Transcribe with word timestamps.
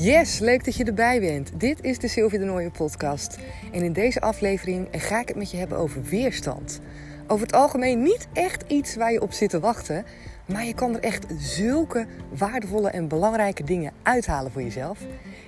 Yes, 0.00 0.38
leuk 0.38 0.64
dat 0.64 0.76
je 0.76 0.84
erbij 0.84 1.20
bent. 1.20 1.60
Dit 1.60 1.84
is 1.84 1.98
de 1.98 2.08
Sylvie 2.08 2.38
de 2.38 2.44
Nooie 2.44 2.70
podcast. 2.70 3.38
En 3.72 3.82
in 3.82 3.92
deze 3.92 4.20
aflevering 4.20 4.88
ga 4.90 5.20
ik 5.20 5.28
het 5.28 5.36
met 5.36 5.50
je 5.50 5.56
hebben 5.56 5.78
over 5.78 6.02
weerstand. 6.02 6.80
Over 7.26 7.46
het 7.46 7.54
algemeen 7.54 8.02
niet 8.02 8.28
echt 8.32 8.64
iets 8.66 8.96
waar 8.96 9.12
je 9.12 9.22
op 9.22 9.32
zit 9.32 9.50
te 9.50 9.60
wachten. 9.60 10.04
Maar 10.46 10.64
je 10.64 10.74
kan 10.74 10.94
er 10.94 11.02
echt 11.02 11.26
zulke 11.38 12.06
waardevolle 12.36 12.90
en 12.90 13.08
belangrijke 13.08 13.64
dingen 13.64 13.92
uithalen 14.02 14.52
voor 14.52 14.62
jezelf. 14.62 14.98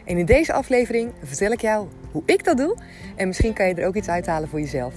En 0.04 0.16
in 0.16 0.26
deze 0.26 0.52
aflevering 0.52 1.12
vertel 1.22 1.50
ik 1.50 1.60
jou 1.60 1.88
hoe 2.12 2.22
ik 2.26 2.44
dat 2.44 2.56
doe. 2.56 2.76
En 3.16 3.26
misschien 3.26 3.52
kan 3.52 3.68
je 3.68 3.74
er 3.74 3.86
ook 3.86 3.96
iets 3.96 4.08
uithalen 4.08 4.48
voor 4.48 4.60
jezelf. 4.60 4.94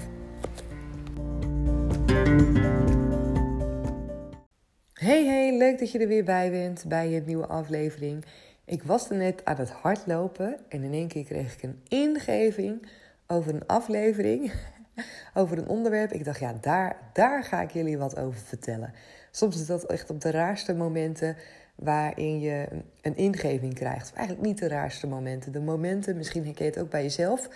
Hey 4.94 5.26
hey, 5.26 5.58
leuk 5.58 5.80
dat 5.80 5.92
je 5.92 6.00
er 6.00 6.08
weer 6.08 6.24
bij 6.24 6.52
bent 6.52 6.86
bij 6.88 7.16
een 7.16 7.24
nieuwe 7.26 7.48
aflevering. 7.48 8.26
Ik 8.66 8.84
was 8.84 9.10
er 9.10 9.16
net 9.16 9.46
aan 9.46 9.58
het 9.58 9.70
hardlopen 9.70 10.58
en 10.70 10.84
in 10.84 10.94
één 10.94 11.08
keer 11.08 11.24
kreeg 11.24 11.54
ik 11.54 11.64
een 11.64 11.82
ingeving 11.88 12.88
over 13.28 13.54
een 13.54 13.68
aflevering, 13.68 14.54
over 15.34 15.58
een 15.58 15.68
onderwerp. 15.68 16.12
Ik 16.12 16.26
dacht, 16.26 16.40
ja, 16.40 16.58
daar, 16.62 16.98
daar 17.14 17.44
ga 17.44 17.62
ik 17.62 17.72
jullie 17.72 17.98
wat 17.98 18.18
over 18.18 18.40
vertellen. 18.40 18.94
Soms 19.32 19.56
is 19.56 19.66
dat 19.66 19.86
echt 19.86 20.10
op 20.10 20.22
de 20.22 20.32
raarste 20.32 20.74
momenten 20.74 21.36
waarin 21.76 22.40
je 22.40 22.68
een 23.02 23.16
ingeving 23.16 23.74
krijgt. 23.74 24.14
eigenlijk 24.14 24.48
niet 24.48 24.58
de 24.58 24.68
raarste 24.68 25.08
momenten. 25.08 25.52
De 25.52 25.62
momenten, 25.62 26.18
misschien 26.18 26.46
herken 26.46 26.66
je 26.66 26.72
het 26.72 26.80
ook 26.80 26.90
bij 26.90 27.02
jezelf, 27.02 27.50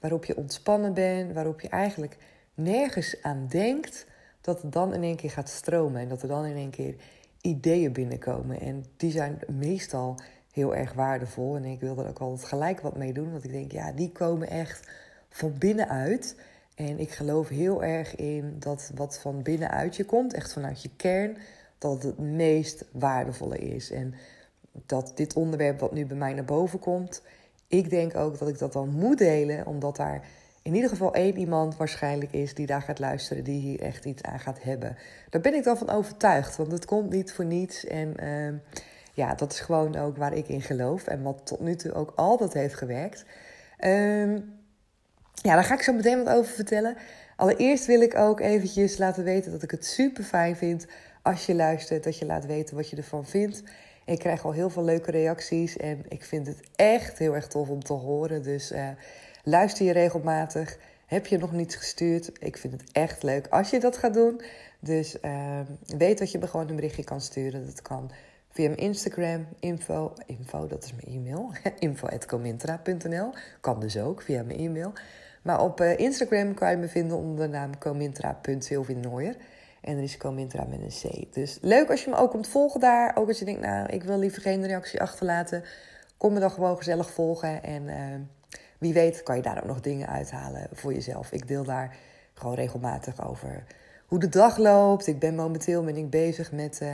waarop 0.00 0.24
je 0.24 0.36
ontspannen 0.36 0.94
bent, 0.94 1.32
waarop 1.32 1.60
je 1.60 1.68
eigenlijk 1.68 2.16
nergens 2.54 3.22
aan 3.22 3.46
denkt, 3.48 4.06
dat 4.40 4.62
het 4.62 4.72
dan 4.72 4.94
in 4.94 5.02
één 5.02 5.16
keer 5.16 5.30
gaat 5.30 5.48
stromen 5.48 6.00
en 6.00 6.08
dat 6.08 6.22
er 6.22 6.28
dan 6.28 6.44
in 6.44 6.56
één 6.56 6.70
keer 6.70 6.94
ideeën 7.40 7.92
binnenkomen. 7.92 8.60
En 8.60 8.84
die 8.96 9.10
zijn 9.10 9.38
meestal 9.48 10.16
heel 10.54 10.74
erg 10.74 10.92
waardevol. 10.92 11.56
En 11.56 11.64
ik 11.64 11.80
wil 11.80 11.98
er 11.98 12.08
ook 12.08 12.18
altijd 12.18 12.48
gelijk 12.48 12.80
wat 12.80 12.96
mee 12.96 13.12
doen. 13.12 13.32
Want 13.32 13.44
ik 13.44 13.50
denk, 13.50 13.72
ja, 13.72 13.92
die 13.92 14.12
komen 14.12 14.48
echt 14.48 14.88
van 15.28 15.54
binnenuit. 15.58 16.36
En 16.74 16.98
ik 16.98 17.10
geloof 17.10 17.48
heel 17.48 17.84
erg 17.84 18.16
in 18.16 18.56
dat 18.58 18.90
wat 18.94 19.18
van 19.18 19.42
binnenuit 19.42 19.96
je 19.96 20.04
komt, 20.04 20.34
echt 20.34 20.52
vanuit 20.52 20.82
je 20.82 20.90
kern, 20.96 21.36
dat 21.78 22.02
het 22.02 22.18
meest 22.18 22.84
waardevolle 22.92 23.58
is. 23.58 23.90
En 23.90 24.14
dat 24.86 25.12
dit 25.14 25.34
onderwerp 25.34 25.80
wat 25.80 25.92
nu 25.92 26.06
bij 26.06 26.16
mij 26.16 26.32
naar 26.32 26.44
boven 26.44 26.78
komt, 26.78 27.22
ik 27.68 27.90
denk 27.90 28.16
ook 28.16 28.38
dat 28.38 28.48
ik 28.48 28.58
dat 28.58 28.72
dan 28.72 28.88
moet 28.88 29.18
delen, 29.18 29.66
omdat 29.66 29.96
daar 29.96 30.26
in 30.62 30.74
ieder 30.74 30.90
geval 30.90 31.14
één 31.14 31.38
iemand 31.38 31.76
waarschijnlijk 31.76 32.32
is 32.32 32.54
die 32.54 32.66
daar 32.66 32.82
gaat 32.82 32.98
luisteren, 32.98 33.44
die 33.44 33.60
hier 33.60 33.80
echt 33.80 34.04
iets 34.04 34.22
aan 34.22 34.40
gaat 34.40 34.62
hebben. 34.62 34.96
Daar 35.30 35.40
ben 35.40 35.54
ik 35.54 35.64
dan 35.64 35.78
van 35.78 35.90
overtuigd, 35.90 36.56
want 36.56 36.72
het 36.72 36.84
komt 36.84 37.10
niet 37.10 37.32
voor 37.32 37.44
niets. 37.44 37.86
En 37.86 38.14
uh, 38.22 38.82
ja, 39.14 39.34
dat 39.34 39.52
is 39.52 39.60
gewoon 39.60 39.96
ook 39.96 40.16
waar 40.16 40.34
ik 40.34 40.48
in 40.48 40.62
geloof 40.62 41.06
en 41.06 41.22
wat 41.22 41.40
tot 41.46 41.60
nu 41.60 41.76
toe 41.76 41.92
ook 41.92 42.12
altijd 42.16 42.52
heeft 42.52 42.74
gewerkt. 42.74 43.24
Um, 43.84 44.62
ja, 45.42 45.54
daar 45.54 45.64
ga 45.64 45.74
ik 45.74 45.82
zo 45.82 45.92
meteen 45.92 46.24
wat 46.24 46.34
over 46.34 46.54
vertellen. 46.54 46.96
Allereerst 47.36 47.86
wil 47.86 48.00
ik 48.00 48.16
ook 48.16 48.40
eventjes 48.40 48.98
laten 48.98 49.24
weten 49.24 49.52
dat 49.52 49.62
ik 49.62 49.70
het 49.70 49.86
super 49.86 50.24
fijn 50.24 50.56
vind 50.56 50.86
als 51.22 51.46
je 51.46 51.54
luistert, 51.54 52.04
dat 52.04 52.18
je 52.18 52.26
laat 52.26 52.46
weten 52.46 52.76
wat 52.76 52.90
je 52.90 52.96
ervan 52.96 53.26
vindt. 53.26 53.62
Ik 54.04 54.18
krijg 54.18 54.44
al 54.44 54.52
heel 54.52 54.70
veel 54.70 54.84
leuke 54.84 55.10
reacties 55.10 55.76
en 55.76 56.04
ik 56.08 56.24
vind 56.24 56.46
het 56.46 56.60
echt 56.76 57.18
heel 57.18 57.34
erg 57.34 57.46
tof 57.46 57.68
om 57.68 57.84
te 57.84 57.92
horen. 57.92 58.42
Dus 58.42 58.72
uh, 58.72 58.88
luister 59.44 59.86
je 59.86 59.92
regelmatig. 59.92 60.78
Heb 61.06 61.26
je 61.26 61.38
nog 61.38 61.52
niets 61.52 61.74
gestuurd? 61.74 62.30
Ik 62.38 62.56
vind 62.56 62.72
het 62.72 62.92
echt 62.92 63.22
leuk 63.22 63.46
als 63.46 63.70
je 63.70 63.80
dat 63.80 63.96
gaat 63.96 64.14
doen. 64.14 64.40
Dus 64.80 65.16
uh, 65.22 65.60
weet 65.86 66.18
dat 66.18 66.32
je 66.32 66.38
me 66.38 66.46
gewoon 66.46 66.68
een 66.68 66.76
berichtje 66.76 67.04
kan 67.04 67.20
sturen. 67.20 67.66
Dat 67.66 67.82
kan 67.82 68.10
via 68.54 68.68
mijn 68.68 68.80
Instagram, 68.80 69.46
info, 69.60 70.12
info 70.26 70.66
dat 70.66 70.84
is 70.84 70.94
mijn 70.94 71.16
e-mail, 71.16 71.50
info.comintra.nl. 71.78 73.32
Kan 73.60 73.80
dus 73.80 73.98
ook 73.98 74.22
via 74.22 74.42
mijn 74.42 74.58
e-mail. 74.58 74.92
Maar 75.42 75.60
op 75.60 75.80
uh, 75.80 75.98
Instagram 75.98 76.54
kan 76.54 76.70
je 76.70 76.76
me 76.76 76.88
vinden 76.88 77.16
onder 77.16 77.46
de 77.46 77.52
naam 77.52 77.78
comintra.sylvinooier. 77.78 79.36
En 79.80 79.96
er 79.96 80.02
is 80.02 80.16
Comintra 80.16 80.64
met 80.64 80.80
een 80.80 81.10
C. 81.10 81.34
Dus 81.34 81.58
leuk 81.60 81.90
als 81.90 82.04
je 82.04 82.10
me 82.10 82.16
ook 82.16 82.30
komt 82.30 82.48
volgen 82.48 82.80
daar. 82.80 83.16
Ook 83.16 83.28
als 83.28 83.38
je 83.38 83.44
denkt, 83.44 83.60
nou, 83.60 83.86
ik 83.86 84.02
wil 84.02 84.18
liever 84.18 84.42
geen 84.42 84.66
reactie 84.66 85.00
achterlaten. 85.00 85.64
Kom 86.16 86.32
me 86.32 86.40
dan 86.40 86.50
gewoon 86.50 86.76
gezellig 86.76 87.10
volgen. 87.10 87.62
En 87.62 87.82
uh, 87.82 87.96
wie 88.78 88.92
weet 88.92 89.22
kan 89.22 89.36
je 89.36 89.42
daar 89.42 89.56
ook 89.62 89.68
nog 89.68 89.80
dingen 89.80 90.08
uithalen 90.08 90.68
voor 90.72 90.92
jezelf. 90.92 91.32
Ik 91.32 91.48
deel 91.48 91.64
daar 91.64 91.96
gewoon 92.34 92.54
regelmatig 92.54 93.28
over 93.28 93.64
hoe 94.06 94.18
de 94.18 94.28
dag 94.28 94.56
loopt. 94.56 95.06
Ik 95.06 95.18
ben 95.18 95.34
momenteel 95.34 95.84
ben 95.84 95.96
ik 95.96 96.10
bezig 96.10 96.52
met... 96.52 96.80
Uh, 96.82 96.88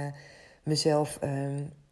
mezelf. 0.71 1.19
Uh, 1.25 1.31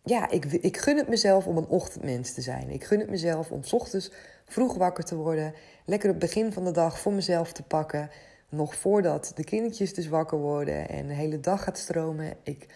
ja, 0.04 0.30
ik, 0.30 0.44
ik 0.44 0.76
gun 0.76 0.96
het 0.96 1.08
mezelf 1.08 1.46
om 1.46 1.56
een 1.56 1.66
ochtendmens 1.66 2.34
te 2.34 2.40
zijn. 2.40 2.70
Ik 2.70 2.84
gun 2.84 2.98
het 2.98 3.10
mezelf 3.10 3.50
om 3.50 3.60
ochtends 3.70 4.10
vroeg 4.46 4.74
wakker 4.74 5.04
te 5.04 5.16
worden. 5.16 5.54
Lekker 5.84 6.08
het 6.08 6.18
begin 6.18 6.52
van 6.52 6.64
de 6.64 6.70
dag 6.70 6.98
voor 6.98 7.12
mezelf 7.12 7.52
te 7.52 7.62
pakken. 7.62 8.10
Nog 8.48 8.74
voordat 8.74 9.32
de 9.34 9.44
kindertjes 9.44 9.94
dus 9.94 10.08
wakker 10.08 10.38
worden 10.38 10.88
en 10.88 11.06
de 11.06 11.14
hele 11.14 11.40
dag 11.40 11.62
gaat 11.62 11.78
stromen. 11.78 12.34
Ik 12.42 12.66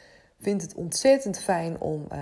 vind 0.40 0.62
het 0.62 0.74
ontzettend 0.74 1.38
fijn 1.38 1.80
om 1.80 2.06
uh, 2.12 2.18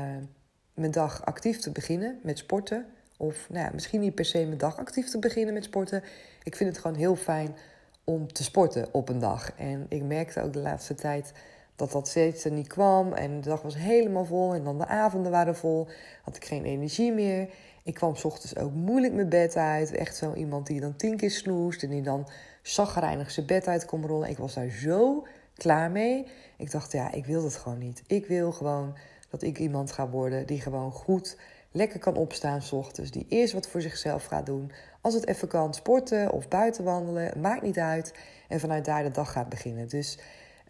mijn 0.75 0.91
dag 0.91 1.25
actief 1.25 1.59
te 1.59 1.71
beginnen 1.71 2.19
met 2.23 2.39
sporten. 2.39 2.87
Of 3.17 3.47
nou 3.51 3.65
ja, 3.65 3.71
misschien 3.73 4.01
niet 4.01 4.15
per 4.15 4.25
se 4.25 4.45
mijn 4.45 4.59
dag 4.59 4.79
actief 4.79 5.09
te 5.09 5.19
beginnen 5.19 5.55
met 5.55 5.65
sporten. 5.65 6.03
Ik 6.43 6.57
vind 6.57 6.71
het 6.71 6.79
gewoon 6.79 6.97
heel 6.97 7.17
fijn 7.17 7.57
om 8.05 8.33
te 8.33 8.43
sporten 8.43 8.89
op 8.93 9.09
een 9.09 9.19
dag. 9.19 9.53
En 9.57 9.87
ik 9.89 10.03
merkte 10.03 10.43
ook 10.43 10.53
de 10.53 10.59
laatste 10.59 10.95
tijd 10.95 11.33
dat 11.81 11.93
dat 11.93 12.09
steeds 12.09 12.45
niet 12.45 12.67
kwam. 12.67 13.13
En 13.13 13.41
de 13.41 13.49
dag 13.49 13.63
was 13.63 13.77
helemaal 13.77 14.25
vol. 14.25 14.55
En 14.55 14.65
dan 14.65 14.79
de 14.79 14.87
avonden 14.87 15.33
waren 15.33 15.57
vol. 15.57 15.89
Had 16.23 16.37
ik 16.37 16.45
geen 16.45 16.65
energie 16.65 17.13
meer. 17.13 17.49
Ik 17.83 17.95
kwam 17.95 18.17
s 18.17 18.25
ochtends 18.25 18.57
ook 18.57 18.73
moeilijk 18.73 19.15
mijn 19.15 19.29
bed 19.29 19.57
uit. 19.57 19.93
Echt 19.93 20.17
zo 20.17 20.35
iemand 20.35 20.67
die 20.67 20.81
dan 20.81 20.97
tien 20.97 21.17
keer 21.17 21.31
snoest. 21.31 21.83
En 21.83 21.91
die 21.91 22.03
dan 22.03 22.29
zagrijnig 22.63 23.31
zijn 23.31 23.47
bed 23.47 23.67
uit 23.67 23.85
kon 23.85 24.07
rollen. 24.07 24.29
Ik 24.29 24.39
was 24.39 24.55
daar 24.55 24.71
zo 24.71 25.27
klaar 25.55 25.91
mee. 25.91 26.27
Ik 26.57 26.71
dacht, 26.71 26.93
ja, 26.93 27.13
ik 27.13 27.27
wil 27.27 27.43
dat 27.43 27.57
gewoon 27.57 27.79
niet. 27.79 28.03
Ik 28.07 28.27
wil 28.27 28.53
gewoon 28.53 28.97
dat 29.31 29.43
ik 29.43 29.59
iemand 29.59 29.93
ga 29.93 30.09
worden 30.09 30.47
die 30.47 30.61
gewoon 30.61 30.93
goed 30.93 31.37
lekker 31.73 31.99
kan 31.99 32.17
opstaan 32.17 32.63
s 32.63 32.73
ochtends. 32.73 33.11
Die 33.11 33.27
eerst 33.29 33.53
wat 33.53 33.69
voor 33.69 33.81
zichzelf 33.81 34.25
gaat 34.25 34.47
doen. 34.47 34.73
Als 35.01 35.15
het 35.15 35.27
even 35.27 35.49
kan, 35.49 35.75
sporten 35.75 36.31
of 36.31 36.49
buiten 36.49 36.85
wandelen. 36.85 37.41
Maakt 37.41 37.63
niet 37.63 37.79
uit. 37.79 38.15
En 38.49 38.61
vanuit 38.61 38.85
daar 38.85 39.03
de 39.03 39.11
dag 39.11 39.33
gaat 39.33 39.49
beginnen. 39.49 39.89
Dus... 39.89 40.19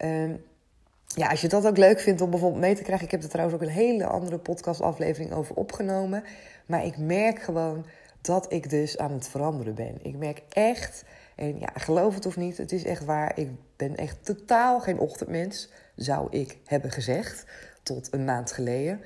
Um, 0.03 0.49
ja, 1.15 1.27
als 1.29 1.41
je 1.41 1.47
dat 1.47 1.65
ook 1.65 1.77
leuk 1.77 1.99
vindt 1.99 2.21
om 2.21 2.29
bijvoorbeeld 2.29 2.61
mee 2.61 2.75
te 2.75 2.83
krijgen. 2.83 3.05
Ik 3.05 3.11
heb 3.11 3.23
er 3.23 3.29
trouwens 3.29 3.55
ook 3.55 3.67
een 3.67 3.73
hele 3.73 4.05
andere 4.05 4.37
podcastaflevering 4.37 5.33
over 5.33 5.55
opgenomen. 5.55 6.23
Maar 6.65 6.85
ik 6.85 6.97
merk 6.97 7.41
gewoon 7.41 7.85
dat 8.21 8.53
ik 8.53 8.69
dus 8.69 8.97
aan 8.97 9.11
het 9.11 9.27
veranderen 9.27 9.75
ben. 9.75 9.97
Ik 10.01 10.17
merk 10.17 10.41
echt, 10.49 11.03
en 11.35 11.59
ja, 11.59 11.69
geloof 11.73 12.15
het 12.15 12.25
of 12.25 12.37
niet, 12.37 12.57
het 12.57 12.71
is 12.71 12.83
echt 12.83 13.05
waar. 13.05 13.39
Ik 13.39 13.49
ben 13.75 13.95
echt 13.95 14.25
totaal 14.25 14.79
geen 14.79 14.99
ochtendmens, 14.99 15.69
zou 15.95 16.27
ik 16.29 16.57
hebben 16.65 16.91
gezegd, 16.91 17.45
tot 17.83 18.13
een 18.13 18.25
maand 18.25 18.51
geleden. 18.51 19.01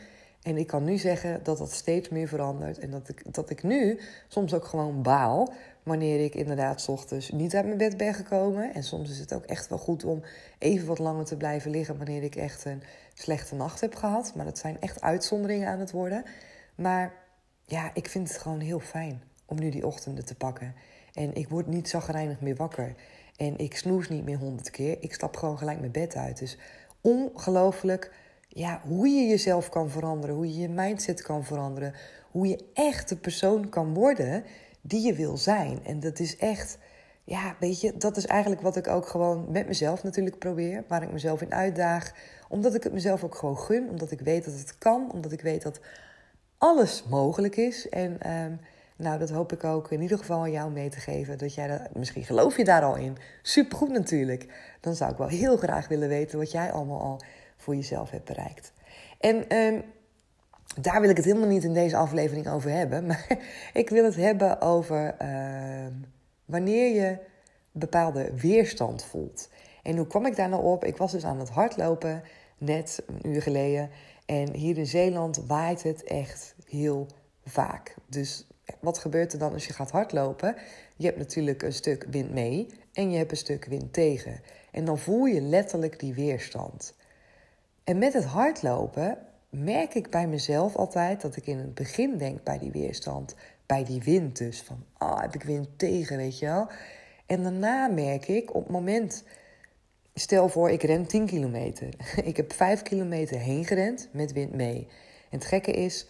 En 0.45 0.57
ik 0.57 0.67
kan 0.67 0.83
nu 0.83 0.97
zeggen 0.97 1.43
dat 1.43 1.57
dat 1.57 1.71
steeds 1.71 2.09
meer 2.09 2.27
verandert. 2.27 2.79
En 2.79 2.91
dat 2.91 3.09
ik, 3.09 3.33
dat 3.33 3.49
ik 3.49 3.63
nu 3.63 3.99
soms 4.27 4.53
ook 4.53 4.65
gewoon 4.65 5.01
baal 5.01 5.53
wanneer 5.83 6.23
ik 6.23 6.35
inderdaad 6.35 6.89
ochtends 6.89 7.31
niet 7.31 7.55
uit 7.55 7.65
mijn 7.65 7.77
bed 7.77 7.97
ben 7.97 8.13
gekomen. 8.13 8.73
En 8.73 8.83
soms 8.83 9.09
is 9.09 9.19
het 9.19 9.33
ook 9.33 9.43
echt 9.43 9.67
wel 9.67 9.77
goed 9.77 10.03
om 10.03 10.23
even 10.57 10.87
wat 10.87 10.99
langer 10.99 11.25
te 11.25 11.37
blijven 11.37 11.71
liggen 11.71 11.97
wanneer 11.97 12.23
ik 12.23 12.35
echt 12.35 12.65
een 12.65 12.83
slechte 13.13 13.55
nacht 13.55 13.81
heb 13.81 13.95
gehad. 13.95 14.33
Maar 14.35 14.45
dat 14.45 14.57
zijn 14.57 14.81
echt 14.81 15.01
uitzonderingen 15.01 15.67
aan 15.67 15.79
het 15.79 15.91
worden. 15.91 16.23
Maar 16.75 17.13
ja, 17.65 17.91
ik 17.93 18.09
vind 18.09 18.27
het 18.27 18.37
gewoon 18.37 18.59
heel 18.59 18.79
fijn 18.79 19.21
om 19.45 19.59
nu 19.59 19.69
die 19.69 19.85
ochtenden 19.85 20.25
te 20.25 20.35
pakken. 20.35 20.75
En 21.13 21.35
ik 21.35 21.49
word 21.49 21.67
niet 21.67 21.89
zagrijnig 21.89 22.41
meer 22.41 22.55
wakker. 22.55 22.95
En 23.35 23.57
ik 23.57 23.77
snoes 23.77 24.09
niet 24.09 24.25
meer 24.25 24.37
honderd 24.37 24.69
keer. 24.69 24.97
Ik 24.99 25.13
stap 25.13 25.37
gewoon 25.37 25.57
gelijk 25.57 25.79
mijn 25.79 25.91
bed 25.91 26.15
uit. 26.15 26.39
Dus 26.39 26.57
ongelooflijk 27.01 28.11
ja, 28.55 28.81
hoe 28.83 29.09
je 29.09 29.27
jezelf 29.27 29.69
kan 29.69 29.89
veranderen. 29.89 30.35
Hoe 30.35 30.47
je 30.47 30.59
je 30.59 30.69
mindset 30.69 31.21
kan 31.21 31.43
veranderen. 31.43 31.93
Hoe 32.31 32.47
je 32.47 32.65
echt 32.73 33.09
de 33.09 33.15
persoon 33.15 33.69
kan 33.69 33.93
worden 33.93 34.43
die 34.81 35.05
je 35.05 35.13
wil 35.13 35.37
zijn. 35.37 35.79
En 35.85 35.99
dat 35.99 36.19
is 36.19 36.37
echt, 36.37 36.77
ja, 37.23 37.55
weet 37.59 37.81
je, 37.81 37.97
dat 37.97 38.17
is 38.17 38.25
eigenlijk 38.25 38.61
wat 38.61 38.75
ik 38.75 38.87
ook 38.87 39.07
gewoon 39.07 39.51
met 39.51 39.67
mezelf 39.67 40.03
natuurlijk 40.03 40.39
probeer. 40.39 40.83
Waar 40.87 41.03
ik 41.03 41.11
mezelf 41.11 41.41
in 41.41 41.53
uitdaag. 41.53 42.13
Omdat 42.49 42.75
ik 42.75 42.83
het 42.83 42.93
mezelf 42.93 43.23
ook 43.23 43.35
gewoon 43.35 43.57
gun. 43.57 43.89
Omdat 43.89 44.11
ik 44.11 44.19
weet 44.19 44.45
dat 44.45 44.53
het 44.53 44.77
kan. 44.77 45.11
Omdat 45.11 45.31
ik 45.31 45.41
weet 45.41 45.61
dat 45.61 45.79
alles 46.57 47.03
mogelijk 47.09 47.55
is. 47.55 47.89
En 47.89 48.17
uh, 48.25 48.45
nou, 48.95 49.19
dat 49.19 49.29
hoop 49.29 49.51
ik 49.51 49.63
ook 49.63 49.91
in 49.91 50.01
ieder 50.01 50.17
geval 50.17 50.39
aan 50.39 50.51
jou 50.51 50.71
mee 50.71 50.89
te 50.89 50.99
geven. 50.99 51.37
Dat 51.37 51.53
jij 51.53 51.67
dat, 51.67 51.95
misschien 51.95 52.23
geloof 52.23 52.57
je 52.57 52.63
daar 52.63 52.83
al 52.83 52.95
in. 52.95 53.17
Supergoed 53.41 53.91
natuurlijk. 53.91 54.47
Dan 54.81 54.95
zou 54.95 55.11
ik 55.11 55.17
wel 55.17 55.27
heel 55.27 55.57
graag 55.57 55.87
willen 55.87 56.07
weten 56.07 56.37
wat 56.37 56.51
jij 56.51 56.71
allemaal 56.71 57.01
al 57.01 57.19
voor 57.65 57.75
jezelf 57.75 58.09
hebt 58.09 58.25
bereikt. 58.25 58.73
En 59.19 59.53
uh, 59.53 59.81
daar 60.81 61.01
wil 61.01 61.09
ik 61.09 61.17
het 61.17 61.25
helemaal 61.25 61.47
niet 61.47 61.63
in 61.63 61.73
deze 61.73 61.97
aflevering 61.97 62.47
over 62.47 62.71
hebben. 62.71 63.05
Maar 63.07 63.37
ik 63.73 63.89
wil 63.89 64.03
het 64.03 64.15
hebben 64.15 64.61
over 64.61 65.15
uh, 65.21 65.87
wanneer 66.45 66.95
je 66.95 67.17
bepaalde 67.71 68.33
weerstand 68.35 69.03
voelt. 69.03 69.49
En 69.83 69.97
hoe 69.97 70.07
kwam 70.07 70.25
ik 70.25 70.35
daar 70.35 70.49
nou 70.49 70.63
op? 70.63 70.83
Ik 70.83 70.97
was 70.97 71.11
dus 71.11 71.25
aan 71.25 71.39
het 71.39 71.49
hardlopen, 71.49 72.23
net 72.57 73.03
een 73.07 73.29
uur 73.29 73.41
geleden. 73.41 73.89
En 74.25 74.53
hier 74.53 74.77
in 74.77 74.87
Zeeland 74.87 75.43
waait 75.47 75.83
het 75.83 76.03
echt 76.03 76.55
heel 76.65 77.07
vaak. 77.45 77.95
Dus 78.09 78.47
wat 78.79 78.97
gebeurt 78.97 79.33
er 79.33 79.39
dan 79.39 79.53
als 79.53 79.67
je 79.67 79.73
gaat 79.73 79.91
hardlopen? 79.91 80.55
Je 80.95 81.05
hebt 81.05 81.17
natuurlijk 81.17 81.63
een 81.63 81.73
stuk 81.73 82.05
wind 82.09 82.33
mee 82.33 82.67
en 82.93 83.11
je 83.11 83.17
hebt 83.17 83.31
een 83.31 83.37
stuk 83.37 83.65
wind 83.65 83.93
tegen. 83.93 84.41
En 84.71 84.85
dan 84.85 84.97
voel 84.97 85.25
je 85.25 85.41
letterlijk 85.41 85.99
die 85.99 86.13
weerstand. 86.13 86.93
En 87.85 87.97
met 87.97 88.13
het 88.13 88.23
hardlopen 88.23 89.17
merk 89.49 89.93
ik 89.93 90.09
bij 90.09 90.27
mezelf 90.27 90.75
altijd 90.75 91.21
dat 91.21 91.35
ik 91.35 91.47
in 91.47 91.57
het 91.57 91.73
begin 91.73 92.17
denk 92.17 92.43
bij 92.43 92.59
die 92.59 92.71
weerstand, 92.71 93.35
bij 93.65 93.83
die 93.83 94.01
wind 94.03 94.37
dus, 94.37 94.61
van 94.61 94.85
ah, 94.97 95.21
heb 95.21 95.35
ik 95.35 95.43
wind 95.43 95.67
tegen, 95.77 96.17
weet 96.17 96.39
je 96.39 96.45
wel. 96.45 96.67
En 97.25 97.43
daarna 97.43 97.87
merk 97.87 98.27
ik 98.27 98.53
op 98.53 98.63
het 98.63 98.71
moment, 98.71 99.23
stel 100.13 100.49
voor 100.49 100.69
ik 100.69 100.83
ren 100.83 101.05
10 101.05 101.25
kilometer. 101.25 101.89
Ik 102.23 102.37
heb 102.37 102.53
5 102.53 102.81
kilometer 102.81 103.39
heen 103.39 103.65
gerend 103.65 104.09
met 104.11 104.33
wind 104.33 104.53
mee. 104.53 104.87
En 105.29 105.37
het 105.37 105.45
gekke 105.45 105.71
is 105.71 106.07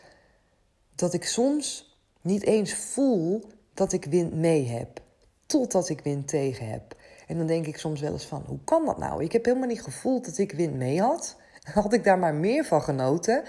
dat 0.96 1.14
ik 1.14 1.24
soms 1.26 1.98
niet 2.22 2.44
eens 2.44 2.74
voel 2.74 3.44
dat 3.74 3.94
ik 3.94 4.06
wind 4.06 4.34
mee 4.34 4.68
heb, 4.68 5.02
totdat 5.46 5.90
ik 5.90 6.02
wind 6.02 6.28
tegen 6.28 6.70
heb. 6.70 6.96
En 7.28 7.38
dan 7.38 7.48
denk 7.48 7.66
ik 7.66 7.78
soms 7.78 8.02
wel 8.02 8.12
eens 8.12 8.26
van, 8.26 8.44
hoe 8.48 8.60
kan 8.64 8.86
dat 8.86 8.98
nou? 8.98 9.24
Ik 9.24 9.32
heb 9.32 9.46
helemaal 9.46 9.68
niet 9.68 9.82
gevoeld 9.82 10.26
dat 10.26 10.38
ik 10.38 10.52
wind 10.52 10.76
mee 10.76 11.02
had. 11.02 11.44
Had 11.74 11.94
ik 11.94 12.04
daar 12.04 12.20
maar 12.20 12.34
meer 12.34 12.66
van 12.66 12.82
genoten, 12.82 13.44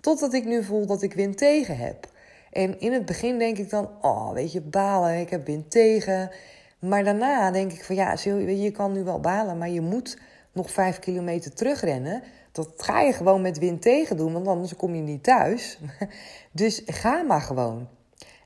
totdat 0.00 0.32
ik 0.32 0.44
nu 0.44 0.64
voel 0.64 0.86
dat 0.86 1.02
ik 1.02 1.12
wind 1.12 1.38
tegen 1.38 1.76
heb. 1.76 2.08
En 2.52 2.80
in 2.80 2.92
het 2.92 3.06
begin 3.06 3.38
denk 3.38 3.58
ik 3.58 3.70
dan, 3.70 3.90
oh, 4.00 4.32
weet 4.32 4.52
je, 4.52 4.60
balen, 4.60 5.20
ik 5.20 5.30
heb 5.30 5.46
wind 5.46 5.70
tegen. 5.70 6.30
Maar 6.78 7.04
daarna 7.04 7.50
denk 7.50 7.72
ik 7.72 7.84
van, 7.84 7.94
ja, 7.94 8.16
je 8.22 8.70
kan 8.70 8.92
nu 8.92 9.04
wel 9.04 9.20
balen, 9.20 9.58
maar 9.58 9.68
je 9.68 9.80
moet 9.80 10.18
nog 10.52 10.70
vijf 10.70 10.98
kilometer 10.98 11.54
terugrennen. 11.54 12.22
Dat 12.52 12.72
ga 12.76 13.00
je 13.00 13.12
gewoon 13.12 13.42
met 13.42 13.58
wind 13.58 13.82
tegen 13.82 14.16
doen, 14.16 14.32
want 14.32 14.46
anders 14.46 14.76
kom 14.76 14.94
je 14.94 15.02
niet 15.02 15.22
thuis. 15.22 15.78
Dus 16.52 16.82
ga 16.86 17.22
maar 17.22 17.40
gewoon. 17.40 17.88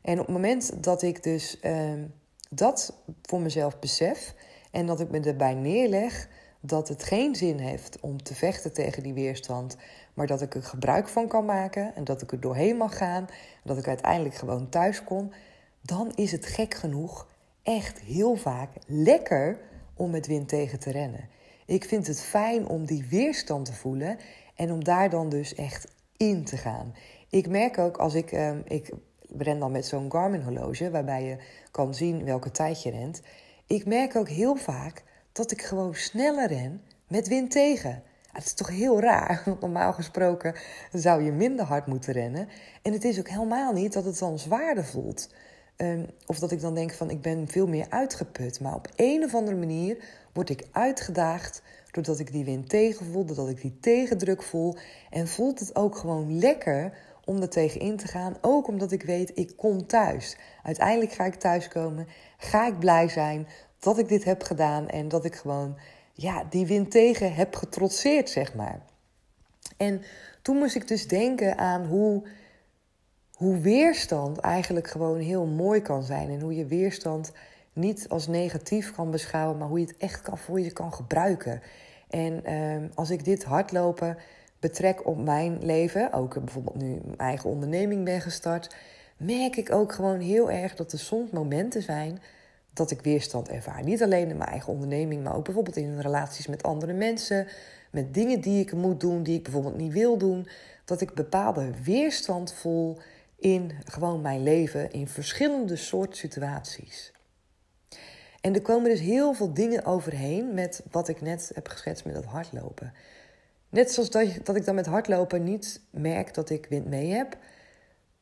En 0.02 0.20
op 0.20 0.26
het 0.26 0.34
moment 0.34 0.82
dat 0.82 1.02
ik 1.02 1.22
dus 1.22 1.60
ehm, 1.60 2.04
dat 2.50 2.94
voor 3.22 3.40
mezelf 3.40 3.78
besef 3.78 4.34
en 4.70 4.86
dat 4.86 5.00
ik 5.00 5.10
me 5.10 5.20
erbij 5.20 5.54
neerleg 5.54 6.28
dat 6.60 6.88
het 6.88 7.02
geen 7.02 7.34
zin 7.34 7.58
heeft 7.58 8.00
om 8.00 8.22
te 8.22 8.34
vechten 8.34 8.72
tegen 8.72 9.02
die 9.02 9.14
weerstand, 9.14 9.76
maar 10.14 10.26
dat 10.26 10.42
ik 10.42 10.54
er 10.54 10.62
gebruik 10.62 11.08
van 11.08 11.28
kan 11.28 11.44
maken 11.44 11.94
en 11.94 12.04
dat 12.04 12.22
ik 12.22 12.32
er 12.32 12.40
doorheen 12.40 12.76
mag 12.76 12.96
gaan 12.96 13.26
dat 13.64 13.78
ik 13.78 13.88
uiteindelijk 13.88 14.34
gewoon 14.34 14.68
thuis 14.68 15.04
kom, 15.04 15.30
dan 15.82 16.12
is 16.14 16.32
het 16.32 16.46
gek 16.46 16.74
genoeg 16.74 17.28
echt 17.62 18.00
heel 18.00 18.36
vaak 18.36 18.70
lekker 18.86 19.58
om 19.94 20.10
met 20.10 20.26
wind 20.26 20.48
tegen 20.48 20.80
te 20.80 20.90
rennen. 20.90 21.28
Ik 21.66 21.84
vind 21.84 22.06
het 22.06 22.20
fijn 22.20 22.68
om 22.68 22.84
die 22.84 23.06
weerstand 23.10 23.64
te 23.64 23.72
voelen 23.72 24.18
en 24.54 24.72
om 24.72 24.84
daar 24.84 25.10
dan 25.10 25.28
dus 25.28 25.54
echt 25.54 25.88
in 26.16 26.44
te 26.44 26.56
gaan. 26.56 26.94
Ik 27.28 27.48
merk 27.48 27.78
ook 27.78 27.96
als 27.96 28.14
ik, 28.14 28.32
um, 28.32 28.62
ik 28.64 28.92
ren 29.36 29.58
dan 29.58 29.72
met 29.72 29.86
zo'n 29.86 30.10
Garmin 30.10 30.42
horloge 30.42 30.90
waarbij 30.90 31.24
je 31.24 31.36
kan 31.70 31.94
zien 31.94 32.24
welke 32.24 32.50
tijd 32.50 32.82
je 32.82 32.90
rent. 32.90 33.22
Ik 33.66 33.86
merk 33.86 34.16
ook 34.16 34.28
heel 34.28 34.56
vaak 34.56 35.04
dat 35.32 35.50
ik 35.50 35.62
gewoon 35.62 35.94
sneller 35.94 36.48
ren 36.48 36.82
met 37.08 37.28
wind 37.28 37.50
tegen. 37.50 38.02
Het 38.32 38.44
is 38.44 38.52
toch 38.52 38.68
heel 38.68 39.00
raar, 39.00 39.42
want 39.44 39.60
normaal 39.60 39.92
gesproken 39.92 40.54
zou 40.92 41.22
je 41.22 41.32
minder 41.32 41.64
hard 41.64 41.86
moeten 41.86 42.12
rennen. 42.12 42.48
En 42.82 42.92
het 42.92 43.04
is 43.04 43.18
ook 43.18 43.28
helemaal 43.28 43.72
niet 43.72 43.92
dat 43.92 44.04
het 44.04 44.18
dan 44.18 44.38
zwaarder 44.38 44.84
voelt. 44.84 45.28
Um, 45.76 46.06
of 46.26 46.38
dat 46.38 46.50
ik 46.50 46.60
dan 46.60 46.74
denk 46.74 46.92
van 46.92 47.10
ik 47.10 47.20
ben 47.20 47.48
veel 47.48 47.66
meer 47.66 47.86
uitgeput. 47.88 48.60
Maar 48.60 48.74
op 48.74 48.88
een 48.96 49.24
of 49.24 49.34
andere 49.34 49.56
manier 49.56 50.04
word 50.32 50.50
ik 50.50 50.66
uitgedaagd 50.72 51.62
doordat 51.90 52.18
ik 52.18 52.32
die 52.32 52.44
wind 52.44 52.68
tegenvoel, 52.68 53.24
doordat 53.24 53.48
ik 53.48 53.60
die 53.60 53.78
tegendruk 53.80 54.42
voel. 54.42 54.76
En 55.10 55.28
voelt 55.28 55.60
het 55.60 55.76
ook 55.76 55.96
gewoon 55.96 56.38
lekker 56.38 56.92
om 57.24 57.42
er 57.42 57.48
tegen 57.48 57.80
in 57.80 57.96
te 57.96 58.08
gaan. 58.08 58.36
Ook 58.40 58.68
omdat 58.68 58.92
ik 58.92 59.02
weet, 59.02 59.32
ik 59.34 59.56
kom 59.56 59.86
thuis. 59.86 60.36
Uiteindelijk 60.62 61.12
ga 61.12 61.24
ik 61.24 61.34
thuiskomen, 61.34 62.06
ga 62.38 62.66
ik 62.66 62.78
blij 62.78 63.08
zijn 63.08 63.46
dat 63.80 63.98
ik 63.98 64.08
dit 64.08 64.24
heb 64.24 64.42
gedaan 64.42 64.88
en 64.88 65.08
dat 65.08 65.24
ik 65.24 65.34
gewoon 65.34 65.76
ja, 66.12 66.44
die 66.50 66.66
wind 66.66 66.90
tegen 66.90 67.34
heb 67.34 67.56
getrotseerd, 67.56 68.30
zeg 68.30 68.54
maar. 68.54 68.80
En 69.76 70.02
toen 70.42 70.56
moest 70.56 70.74
ik 70.74 70.88
dus 70.88 71.08
denken 71.08 71.58
aan 71.58 71.86
hoe, 71.86 72.22
hoe 73.34 73.58
weerstand 73.58 74.38
eigenlijk 74.38 74.88
gewoon 74.88 75.18
heel 75.18 75.46
mooi 75.46 75.82
kan 75.82 76.02
zijn. 76.02 76.30
En 76.30 76.40
hoe 76.40 76.54
je 76.54 76.66
weerstand 76.66 77.32
niet 77.72 78.08
als 78.08 78.26
negatief 78.26 78.92
kan 78.92 79.10
beschouwen, 79.10 79.58
maar 79.58 79.68
hoe 79.68 79.80
je 79.80 79.86
het 79.86 79.96
echt 79.96 80.22
kan, 80.22 80.38
voor 80.38 80.60
je 80.60 80.72
kan 80.72 80.92
gebruiken. 80.92 81.62
En 82.08 82.44
ehm, 82.44 82.88
als 82.94 83.10
ik 83.10 83.24
dit 83.24 83.44
hardlopen 83.44 84.16
betrek 84.58 85.06
op 85.06 85.18
mijn 85.18 85.64
leven, 85.64 86.12
ook 86.12 86.34
bijvoorbeeld 86.44 86.76
nu 86.76 87.00
mijn 87.04 87.18
eigen 87.18 87.50
onderneming 87.50 88.04
ben 88.04 88.20
gestart, 88.20 88.74
merk 89.16 89.56
ik 89.56 89.72
ook 89.72 89.92
gewoon 89.92 90.20
heel 90.20 90.50
erg 90.50 90.74
dat 90.74 90.92
er 90.92 90.98
soms 90.98 91.30
momenten 91.30 91.82
zijn 91.82 92.20
dat 92.72 92.90
ik 92.90 93.00
weerstand 93.00 93.48
ervaar. 93.48 93.82
Niet 93.82 94.02
alleen 94.02 94.28
in 94.28 94.36
mijn 94.36 94.50
eigen 94.50 94.72
onderneming, 94.72 95.22
maar 95.24 95.36
ook 95.36 95.44
bijvoorbeeld 95.44 95.76
in 95.76 96.00
relaties 96.00 96.46
met 96.46 96.62
andere 96.62 96.92
mensen, 96.92 97.46
met 97.90 98.14
dingen 98.14 98.40
die 98.40 98.60
ik 98.60 98.72
moet 98.72 99.00
doen, 99.00 99.22
die 99.22 99.36
ik 99.36 99.42
bijvoorbeeld 99.42 99.76
niet 99.76 99.92
wil 99.92 100.16
doen, 100.16 100.48
dat 100.84 101.00
ik 101.00 101.14
bepaalde 101.14 101.70
weerstand 101.84 102.52
voel 102.52 102.98
in 103.36 103.72
gewoon 103.84 104.20
mijn 104.20 104.42
leven 104.42 104.90
in 104.92 105.08
verschillende 105.08 105.76
soorten 105.76 106.16
situaties. 106.16 107.12
En 108.40 108.54
er 108.54 108.62
komen 108.62 108.90
dus 108.90 109.00
heel 109.00 109.34
veel 109.34 109.54
dingen 109.54 109.84
overheen 109.84 110.54
met 110.54 110.82
wat 110.90 111.08
ik 111.08 111.20
net 111.20 111.50
heb 111.54 111.68
geschetst 111.68 112.04
met 112.04 112.14
dat 112.14 112.24
hardlopen. 112.24 112.92
Net 113.68 113.92
zoals 113.92 114.10
dat, 114.10 114.28
dat 114.44 114.56
ik 114.56 114.64
dan 114.64 114.74
met 114.74 114.86
hardlopen 114.86 115.44
niet 115.44 115.80
merk 115.90 116.34
dat 116.34 116.50
ik 116.50 116.66
wind 116.68 116.86
mee 116.86 117.10
heb, 117.10 117.36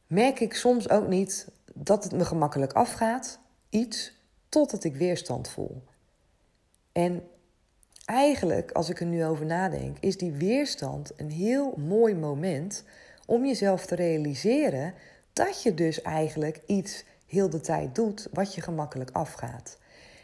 merk 0.06 0.40
ik 0.40 0.54
soms 0.54 0.88
ook 0.88 1.08
niet 1.08 1.48
dat 1.74 2.04
het 2.04 2.12
me 2.12 2.24
gemakkelijk 2.24 2.72
afgaat, 2.72 3.38
iets, 3.70 4.17
totdat 4.48 4.84
ik 4.84 4.96
weerstand 4.96 5.48
voel. 5.48 5.82
En 6.92 7.22
eigenlijk, 8.04 8.72
als 8.72 8.88
ik 8.88 9.00
er 9.00 9.06
nu 9.06 9.24
over 9.24 9.46
nadenk, 9.46 9.96
is 10.00 10.16
die 10.16 10.32
weerstand 10.32 11.12
een 11.16 11.30
heel 11.30 11.74
mooi 11.76 12.14
moment 12.14 12.84
om 13.26 13.46
jezelf 13.46 13.86
te 13.86 13.94
realiseren 13.94 14.94
dat 15.32 15.62
je 15.62 15.74
dus 15.74 16.02
eigenlijk 16.02 16.60
iets 16.66 17.04
heel 17.26 17.50
de 17.50 17.60
tijd 17.60 17.94
doet 17.94 18.28
wat 18.32 18.54
je 18.54 18.60
gemakkelijk 18.60 19.10
afgaat. 19.10 19.78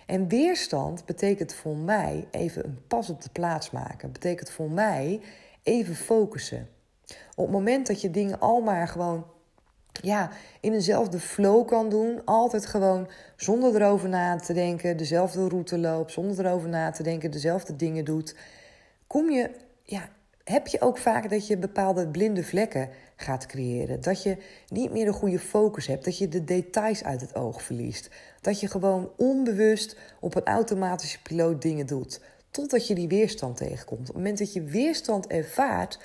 En 0.07 0.29
weerstand 0.29 1.05
betekent 1.05 1.55
voor 1.55 1.77
mij 1.77 2.29
even 2.31 2.65
een 2.65 2.87
pas 2.87 3.11
op 3.11 3.23
de 3.23 3.31
plaats 3.33 3.71
maken. 3.71 4.13
Betekent 4.13 4.51
voor 4.51 4.71
mij 4.71 5.21
even 5.63 5.95
focussen. 5.95 6.69
Op 7.35 7.45
het 7.45 7.51
moment 7.51 7.87
dat 7.87 8.01
je 8.01 8.11
dingen 8.11 8.41
al 8.41 8.61
maar 8.61 8.89
gewoon 8.89 9.27
ja, 10.05 10.31
in 10.61 10.73
eenzelfde 10.73 11.19
flow 11.19 11.67
kan 11.67 11.89
doen. 11.89 12.21
Altijd 12.25 12.67
gewoon 12.67 13.09
zonder 13.37 13.75
erover 13.75 14.09
na 14.09 14.37
te 14.37 14.53
denken, 14.53 14.97
dezelfde 14.97 15.49
route 15.49 15.79
loopt, 15.79 16.13
zonder 16.13 16.47
erover 16.47 16.69
na 16.69 16.91
te 16.91 17.03
denken, 17.03 17.31
dezelfde 17.31 17.77
dingen 17.77 18.05
doet. 18.05 18.37
Kom 19.07 19.31
je, 19.31 19.51
ja, 19.83 20.09
heb 20.45 20.67
je 20.67 20.81
ook 20.81 20.99
vaak 20.99 21.31
dat 21.31 21.47
je 21.47 21.57
bepaalde 21.57 22.09
blinde 22.09 22.45
vlekken 22.45 22.89
gaat 23.17 23.47
creëren. 23.47 24.01
Dat 24.01 24.23
je 24.23 24.37
niet 24.69 24.91
meer 24.91 25.07
een 25.07 25.13
goede 25.13 25.39
focus 25.39 25.87
hebt. 25.87 26.05
Dat 26.05 26.19
je 26.19 26.29
de 26.29 26.45
details 26.45 27.05
uit 27.05 27.21
het 27.21 27.35
oog 27.35 27.63
verliest. 27.63 28.11
Dat 28.41 28.61
je 28.61 28.69
gewoon 28.69 29.11
onbewust 29.17 29.97
op 30.21 30.35
een 30.35 30.45
automatische 30.45 31.23
piloot 31.23 31.63
dingen 31.63 31.87
doet. 31.87 32.21
Totdat 32.51 32.87
je 32.87 32.95
die 32.95 33.09
weerstand 33.09 33.57
tegenkomt. 33.57 34.01
Op 34.01 34.07
het 34.07 34.17
moment 34.17 34.39
dat 34.39 34.53
je 34.53 34.63
weerstand 34.63 35.27
ervaart, 35.27 35.99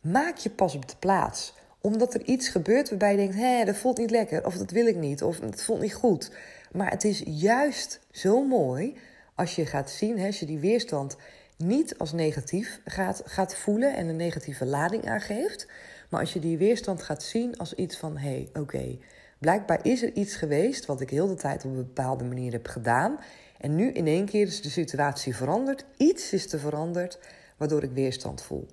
maak 0.00 0.36
je 0.36 0.50
pas 0.50 0.74
op 0.74 0.88
de 0.88 0.96
plaats 0.98 1.54
omdat 1.82 2.14
er 2.14 2.24
iets 2.24 2.48
gebeurt 2.48 2.88
waarbij 2.88 3.10
je 3.10 3.16
denkt: 3.16 3.34
hé, 3.34 3.64
dat 3.64 3.76
voelt 3.76 3.98
niet 3.98 4.10
lekker, 4.10 4.46
of 4.46 4.56
dat 4.56 4.70
wil 4.70 4.86
ik 4.86 4.96
niet, 4.96 5.22
of 5.22 5.40
het 5.40 5.62
voelt 5.62 5.80
niet 5.80 5.94
goed. 5.94 6.30
Maar 6.72 6.90
het 6.90 7.04
is 7.04 7.22
juist 7.26 8.00
zo 8.10 8.46
mooi 8.46 8.96
als 9.34 9.54
je 9.54 9.66
gaat 9.66 9.90
zien, 9.90 10.18
hè, 10.18 10.26
als 10.26 10.40
je 10.40 10.46
die 10.46 10.58
weerstand 10.58 11.16
niet 11.56 11.98
als 11.98 12.12
negatief 12.12 12.80
gaat, 12.84 13.22
gaat 13.24 13.54
voelen 13.54 13.96
en 13.96 14.08
een 14.08 14.16
negatieve 14.16 14.66
lading 14.66 15.08
aangeeft. 15.08 15.66
Maar 16.08 16.20
als 16.20 16.32
je 16.32 16.40
die 16.40 16.58
weerstand 16.58 17.02
gaat 17.02 17.22
zien 17.22 17.58
als 17.58 17.74
iets 17.74 17.96
van: 17.96 18.16
hé, 18.16 18.28
hey, 18.28 18.62
oké, 18.62 18.98
blijkbaar 19.38 19.86
is 19.86 20.02
er 20.02 20.12
iets 20.12 20.36
geweest 20.36 20.86
wat 20.86 21.00
ik 21.00 21.10
heel 21.10 21.26
de 21.26 21.34
tijd 21.34 21.64
op 21.64 21.70
een 21.70 21.76
bepaalde 21.76 22.24
manier 22.24 22.52
heb 22.52 22.66
gedaan. 22.66 23.18
En 23.58 23.74
nu 23.74 23.90
in 23.90 24.06
één 24.06 24.26
keer 24.26 24.46
is 24.46 24.62
de 24.62 24.70
situatie 24.70 25.36
veranderd. 25.36 25.84
Iets 25.96 26.32
is 26.32 26.52
er 26.52 26.58
veranderd 26.58 27.18
waardoor 27.56 27.82
ik 27.82 27.92
weerstand 27.92 28.42
voel. 28.42 28.66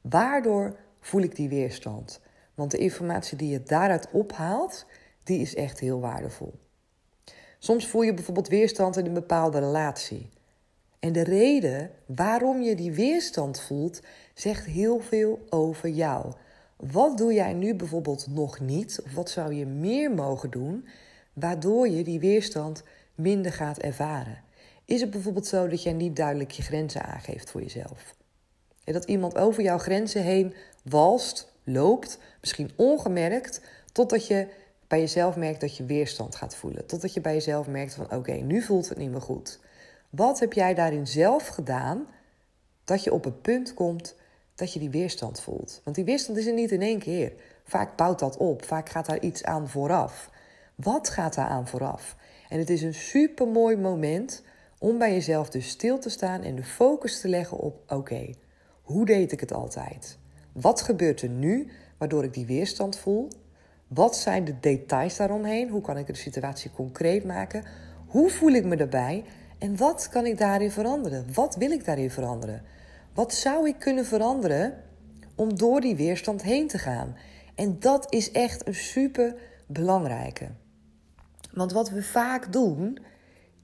Waardoor 0.00 0.76
voel 1.00 1.22
ik 1.22 1.36
die 1.36 1.48
weerstand? 1.48 2.20
Want 2.60 2.72
de 2.72 2.78
informatie 2.78 3.36
die 3.36 3.48
je 3.48 3.62
daaruit 3.62 4.08
ophaalt, 4.10 4.86
die 5.24 5.40
is 5.40 5.54
echt 5.54 5.78
heel 5.78 6.00
waardevol. 6.00 6.54
Soms 7.58 7.86
voel 7.86 8.02
je 8.02 8.14
bijvoorbeeld 8.14 8.48
weerstand 8.48 8.96
in 8.96 9.06
een 9.06 9.12
bepaalde 9.12 9.58
relatie. 9.58 10.30
En 10.98 11.12
de 11.12 11.24
reden 11.24 11.90
waarom 12.06 12.62
je 12.62 12.74
die 12.74 12.92
weerstand 12.92 13.60
voelt, 13.60 14.00
zegt 14.34 14.64
heel 14.64 15.00
veel 15.00 15.38
over 15.50 15.88
jou. 15.88 16.32
Wat 16.76 17.18
doe 17.18 17.32
jij 17.32 17.52
nu 17.52 17.74
bijvoorbeeld 17.74 18.26
nog 18.26 18.60
niet? 18.60 19.00
Of 19.04 19.14
wat 19.14 19.30
zou 19.30 19.54
je 19.54 19.66
meer 19.66 20.10
mogen 20.10 20.50
doen, 20.50 20.88
waardoor 21.32 21.88
je 21.88 22.04
die 22.04 22.20
weerstand 22.20 22.82
minder 23.14 23.52
gaat 23.52 23.78
ervaren? 23.78 24.42
Is 24.84 25.00
het 25.00 25.10
bijvoorbeeld 25.10 25.46
zo 25.46 25.68
dat 25.68 25.82
jij 25.82 25.92
niet 25.92 26.16
duidelijk 26.16 26.50
je 26.50 26.62
grenzen 26.62 27.02
aangeeft 27.02 27.50
voor 27.50 27.62
jezelf? 27.62 28.14
En 28.84 28.92
dat 28.92 29.04
iemand 29.04 29.36
over 29.38 29.62
jouw 29.62 29.78
grenzen 29.78 30.22
heen 30.22 30.54
walst 30.82 31.49
loopt, 31.64 32.18
misschien 32.40 32.70
ongemerkt, 32.76 33.60
Totdat 33.92 34.26
je 34.26 34.46
bij 34.86 35.00
jezelf 35.00 35.36
merkt 35.36 35.60
dat 35.60 35.76
je 35.76 35.84
weerstand 35.84 36.34
gaat 36.34 36.56
voelen. 36.56 36.86
Totdat 36.86 37.14
je 37.14 37.20
bij 37.20 37.32
jezelf 37.32 37.66
merkt 37.66 37.94
van 37.94 38.12
oké, 38.12 38.32
nu 38.32 38.62
voelt 38.62 38.88
het 38.88 38.98
niet 38.98 39.10
meer 39.10 39.20
goed. 39.20 39.60
Wat 40.10 40.40
heb 40.40 40.52
jij 40.52 40.74
daarin 40.74 41.06
zelf 41.06 41.46
gedaan 41.46 42.06
dat 42.84 43.04
je 43.04 43.12
op 43.12 43.24
het 43.24 43.42
punt 43.42 43.74
komt 43.74 44.14
dat 44.54 44.72
je 44.72 44.78
die 44.78 44.90
weerstand 44.90 45.40
voelt? 45.40 45.80
Want 45.84 45.96
die 45.96 46.04
weerstand 46.04 46.38
is 46.38 46.46
er 46.46 46.52
niet 46.52 46.70
in 46.70 46.82
één 46.82 46.98
keer. 46.98 47.32
Vaak 47.64 47.96
bouwt 47.96 48.18
dat 48.18 48.36
op, 48.36 48.64
vaak 48.64 48.88
gaat 48.88 49.06
daar 49.06 49.20
iets 49.20 49.44
aan 49.44 49.68
vooraf. 49.68 50.30
Wat 50.74 51.08
gaat 51.08 51.34
daar 51.34 51.48
aan 51.48 51.68
vooraf? 51.68 52.16
En 52.48 52.58
het 52.58 52.70
is 52.70 52.82
een 52.82 52.94
super 52.94 53.48
mooi 53.48 53.76
moment 53.76 54.42
om 54.78 54.98
bij 54.98 55.12
jezelf 55.12 55.50
dus 55.50 55.68
stil 55.68 55.98
te 55.98 56.10
staan 56.10 56.42
en 56.42 56.56
de 56.56 56.64
focus 56.64 57.20
te 57.20 57.28
leggen 57.28 57.58
op: 57.58 57.92
oké, 57.92 58.34
hoe 58.82 59.06
deed 59.06 59.32
ik 59.32 59.40
het 59.40 59.52
altijd? 59.52 60.18
Wat 60.52 60.80
gebeurt 60.80 61.22
er 61.22 61.28
nu 61.28 61.68
waardoor 61.98 62.24
ik 62.24 62.34
die 62.34 62.46
weerstand 62.46 62.98
voel? 62.98 63.28
Wat 63.88 64.16
zijn 64.16 64.44
de 64.44 64.60
details 64.60 65.16
daaromheen? 65.16 65.68
Hoe 65.68 65.80
kan 65.80 65.98
ik 65.98 66.06
de 66.06 66.14
situatie 66.14 66.70
concreet 66.70 67.24
maken? 67.24 67.64
Hoe 68.06 68.30
voel 68.30 68.50
ik 68.52 68.64
me 68.64 68.76
daarbij? 68.76 69.24
En 69.58 69.76
wat 69.76 70.08
kan 70.08 70.26
ik 70.26 70.38
daarin 70.38 70.70
veranderen? 70.70 71.26
Wat 71.34 71.56
wil 71.56 71.70
ik 71.70 71.84
daarin 71.84 72.10
veranderen? 72.10 72.62
Wat 73.14 73.34
zou 73.34 73.68
ik 73.68 73.78
kunnen 73.78 74.06
veranderen 74.06 74.74
om 75.34 75.58
door 75.58 75.80
die 75.80 75.96
weerstand 75.96 76.42
heen 76.42 76.68
te 76.68 76.78
gaan? 76.78 77.16
En 77.54 77.76
dat 77.80 78.12
is 78.12 78.30
echt 78.30 78.66
een 78.66 78.74
super 78.74 79.34
belangrijke. 79.66 80.48
Want 81.52 81.72
wat 81.72 81.90
we 81.90 82.02
vaak 82.02 82.52
doen, 82.52 82.98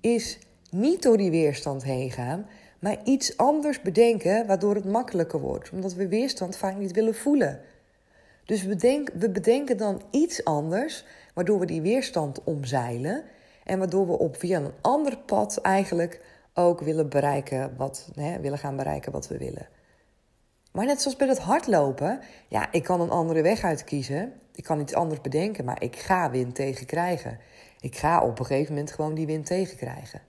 is 0.01 0.39
niet 0.71 1.03
door 1.03 1.17
die 1.17 1.31
weerstand 1.31 1.85
heen 1.85 2.11
gaan, 2.11 2.47
maar 2.87 2.99
iets 3.05 3.37
anders 3.37 3.83
bedenken 3.83 4.47
waardoor 4.47 4.75
het 4.75 4.85
makkelijker 4.85 5.41
wordt. 5.41 5.71
Omdat 5.71 5.95
we 5.95 6.09
weerstand 6.09 6.57
vaak 6.57 6.77
niet 6.77 6.93
willen 6.93 7.15
voelen. 7.15 7.61
Dus 8.45 8.63
we, 8.63 8.69
bedenken, 8.69 9.19
we 9.19 9.31
bedenken 9.31 9.77
dan 9.77 10.03
iets 10.11 10.45
anders, 10.45 11.05
waardoor 11.35 11.59
we 11.59 11.67
die 11.67 11.81
weerstand 11.81 12.45
omzeilen. 12.45 13.25
En 13.65 13.79
waardoor 13.79 14.07
we 14.07 14.19
op 14.19 14.37
via 14.37 14.59
een 14.59 14.73
ander 14.81 15.19
pad 15.19 15.57
eigenlijk 15.57 16.21
ook 16.55 16.81
willen 16.81 17.09
bereiken 17.09 17.77
wat, 17.77 18.11
hè, 18.15 18.41
willen 18.41 18.59
gaan 18.59 18.77
bereiken 18.77 19.13
wat 19.13 19.29
we 19.29 19.39
willen. 19.39 19.69
Maar 20.73 20.87
net 20.87 21.03
zoals 21.03 21.17
bij 21.17 21.29
het 21.29 21.39
hardlopen, 21.39 22.21
ja, 22.49 22.73
ik 22.73 22.83
kan 22.83 23.01
een 23.01 23.11
andere 23.11 23.43
weg 23.43 23.63
uitkiezen. 23.63 24.33
Ik 24.55 24.65
kan 24.65 24.81
iets 24.81 24.95
anders 24.95 25.21
bedenken, 25.21 25.65
maar 25.65 25.83
ik 25.83 25.97
ga 25.97 26.31
wind 26.31 26.55
tegen 26.55 26.87
krijgen. 26.87 27.39
Ik 27.81 27.97
ga 27.97 28.23
op 28.23 28.39
een 28.39 28.47
gegeven 28.47 28.75
moment 28.75 28.93
gewoon 28.93 29.15
die 29.15 29.27
wind 29.27 29.47
tegenkrijgen. 29.47 30.21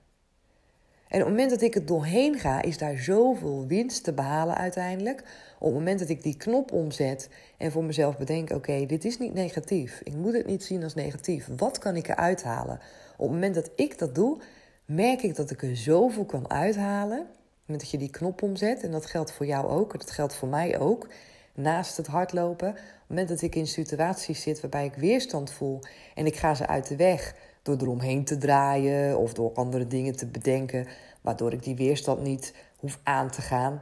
En 1.10 1.20
op 1.20 1.28
het 1.28 1.36
moment 1.36 1.50
dat 1.50 1.62
ik 1.62 1.74
het 1.74 1.88
doorheen 1.88 2.40
ga, 2.40 2.62
is 2.62 2.78
daar 2.78 2.98
zoveel 2.98 3.68
winst 3.68 4.04
te 4.04 4.14
behalen 4.14 4.56
uiteindelijk. 4.56 5.24
Op 5.60 5.66
het 5.66 5.78
moment 5.78 6.00
dat 6.00 6.10
ik 6.10 6.24
die 6.24 6.38
knop 6.38 6.72
omzet 6.72 7.30
en 7.58 7.72
voor 7.72 7.84
mezelf 7.84 8.18
bedenk: 8.18 8.50
oké, 8.50 8.86
dit 8.86 9.06
is 9.06 9.18
niet 9.18 9.34
negatief. 9.34 10.02
Ik 10.04 10.14
moet 10.14 10.34
het 10.34 10.46
niet 10.46 10.64
zien 10.64 10.84
als 10.84 10.94
negatief. 10.94 11.48
Wat 11.58 11.78
kan 11.78 11.96
ik 11.96 12.08
eruit 12.08 12.44
halen? 12.44 12.80
Op 13.18 13.26
het 13.26 13.32
moment 13.32 13.56
dat 13.56 13.70
ik 13.76 13.98
dat 13.98 14.16
doe, 14.16 14.38
merk 14.86 15.22
ik 15.22 15.36
dat 15.36 15.52
ik 15.52 15.64
er 15.64 15.78
zoveel 15.78 16.26
kan 16.26 16.50
uithalen. 16.50 17.20
Op 17.20 17.28
het 17.28 17.66
moment 17.66 17.80
dat 17.80 17.92
je 17.92 17.98
die 17.98 18.10
knop 18.10 18.42
omzet, 18.42 18.84
en 18.84 18.92
dat 18.92 19.06
geldt 19.06 19.32
voor 19.32 19.46
jou 19.46 19.68
ook, 19.68 20.00
dat 20.00 20.12
geldt 20.12 20.36
voor 20.36 20.48
mij 20.48 20.80
ook, 20.80 21.08
naast 21.54 21.98
het 21.98 22.08
hardlopen. 22.08 22.70
Op 22.70 22.76
het 22.76 22.84
moment 23.08 23.28
dat 23.28 23.42
ik 23.42 23.56
in 23.56 23.68
situaties 23.68 24.42
zit 24.42 24.62
waarbij 24.62 24.86
ik 24.86 24.96
weerstand 24.96 25.52
voel 25.52 25.80
en 26.16 26.26
ik 26.26 26.36
ga 26.36 26.54
ze 26.54 26.68
uit 26.68 26.88
de 26.88 26.96
weg 26.96 27.36
door 27.68 27.78
eromheen 27.82 28.24
te 28.24 28.38
draaien 28.38 29.18
of 29.18 29.34
door 29.34 29.52
andere 29.54 29.88
dingen 29.88 30.16
te 30.16 30.26
bedenken, 30.26 30.88
waardoor 31.22 31.54
ik 31.54 31.64
die 31.64 31.76
weerstand 31.76 32.22
niet 32.22 32.54
hoef 32.78 33.00
aan 33.04 33.30
te 33.30 33.42
gaan, 33.42 33.82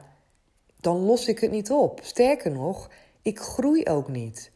dan 0.79 0.97
los 0.97 1.27
ik 1.27 1.39
het 1.39 1.51
niet 1.51 1.71
op. 1.71 1.99
Sterker 2.03 2.51
nog, 2.51 2.89
ik 3.21 3.39
groei 3.39 3.85
ook 3.85 4.07
niet. 4.07 4.51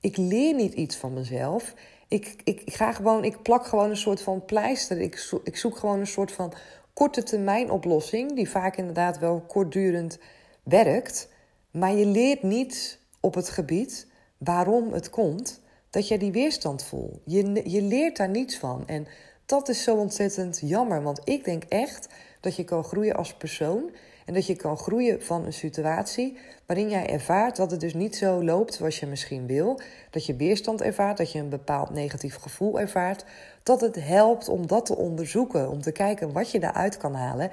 Ik 0.00 0.16
leer 0.16 0.54
niet 0.54 0.72
iets 0.72 0.96
van 0.96 1.12
mezelf. 1.12 1.74
Ik, 2.08 2.36
ik, 2.44 2.60
ik 2.60 2.74
ga 2.74 2.92
gewoon, 2.92 3.24
ik 3.24 3.42
plak 3.42 3.66
gewoon 3.66 3.90
een 3.90 3.96
soort 3.96 4.22
van 4.22 4.44
pleister. 4.44 5.00
Ik, 5.00 5.30
ik 5.44 5.56
zoek 5.56 5.76
gewoon 5.76 5.98
een 5.98 6.06
soort 6.06 6.32
van 6.32 6.52
korte 6.92 7.22
termijn 7.22 7.70
oplossing, 7.70 8.34
die 8.34 8.50
vaak 8.50 8.76
inderdaad 8.76 9.18
wel 9.18 9.40
kortdurend 9.40 10.18
werkt. 10.62 11.28
Maar 11.70 11.92
je 11.92 12.06
leert 12.06 12.42
niet 12.42 12.98
op 13.20 13.34
het 13.34 13.48
gebied 13.48 14.06
waarom 14.38 14.92
het 14.92 15.10
komt 15.10 15.60
dat 15.90 16.08
jij 16.08 16.18
die 16.18 16.32
weerstand 16.32 16.84
voelt. 16.84 17.18
Je, 17.24 17.70
je 17.70 17.82
leert 17.82 18.16
daar 18.16 18.28
niets 18.28 18.58
van. 18.58 18.86
En 18.86 19.06
dat 19.46 19.68
is 19.68 19.82
zo 19.82 19.96
ontzettend 19.96 20.60
jammer, 20.64 21.02
want 21.02 21.20
ik 21.24 21.44
denk 21.44 21.62
echt 21.64 22.08
dat 22.40 22.56
je 22.56 22.64
kan 22.64 22.84
groeien 22.84 23.16
als 23.16 23.34
persoon. 23.34 23.90
En 24.24 24.34
dat 24.34 24.46
je 24.46 24.56
kan 24.56 24.76
groeien 24.76 25.22
van 25.22 25.44
een 25.44 25.52
situatie 25.52 26.38
waarin 26.66 26.88
jij 26.88 27.10
ervaart 27.10 27.56
dat 27.56 27.70
het 27.70 27.80
dus 27.80 27.94
niet 27.94 28.16
zo 28.16 28.44
loopt 28.44 28.74
zoals 28.74 29.00
je 29.00 29.06
misschien 29.06 29.46
wil. 29.46 29.80
Dat 30.10 30.26
je 30.26 30.36
weerstand 30.36 30.82
ervaart, 30.82 31.16
dat 31.16 31.32
je 31.32 31.38
een 31.38 31.48
bepaald 31.48 31.90
negatief 31.90 32.36
gevoel 32.36 32.80
ervaart. 32.80 33.24
Dat 33.62 33.80
het 33.80 33.94
helpt 33.94 34.48
om 34.48 34.66
dat 34.66 34.86
te 34.86 34.96
onderzoeken, 34.96 35.70
om 35.70 35.80
te 35.80 35.92
kijken 35.92 36.32
wat 36.32 36.50
je 36.50 36.60
daaruit 36.60 36.96
kan 36.96 37.14
halen. 37.14 37.50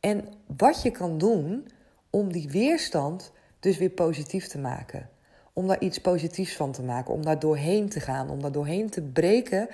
En 0.00 0.24
wat 0.56 0.82
je 0.82 0.90
kan 0.90 1.18
doen 1.18 1.68
om 2.10 2.32
die 2.32 2.48
weerstand 2.50 3.32
dus 3.60 3.78
weer 3.78 3.90
positief 3.90 4.46
te 4.46 4.58
maken 4.58 5.08
om 5.54 5.66
daar 5.66 5.80
iets 5.80 5.98
positiefs 5.98 6.56
van 6.56 6.72
te 6.72 6.82
maken, 6.82 7.14
om 7.14 7.24
daar 7.24 7.38
doorheen 7.38 7.88
te 7.88 8.00
gaan, 8.00 8.30
om 8.30 8.42
daar 8.42 8.52
doorheen 8.52 8.90
te 8.90 9.02
breken, 9.02 9.68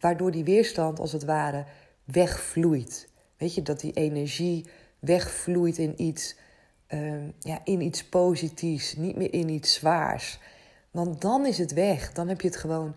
waardoor 0.00 0.30
die 0.30 0.44
weerstand 0.44 0.98
als 0.98 1.12
het 1.12 1.24
ware 1.24 1.64
wegvloeit. 2.04 3.08
Weet 3.36 3.54
je, 3.54 3.62
dat 3.62 3.80
die 3.80 3.92
energie 3.92 4.66
wegvloeit 4.98 5.78
in 5.78 6.02
iets, 6.02 6.36
uh, 6.88 7.12
ja, 7.38 7.60
in 7.64 7.80
iets 7.80 8.04
positiefs, 8.04 8.96
niet 8.96 9.16
meer 9.16 9.32
in 9.32 9.48
iets 9.48 9.74
zwaars. 9.74 10.38
Want 10.90 11.20
dan 11.20 11.46
is 11.46 11.58
het 11.58 11.72
weg, 11.72 12.12
dan 12.12 12.28
heb 12.28 12.40
je 12.40 12.48
het 12.48 12.56
gewoon 12.56 12.94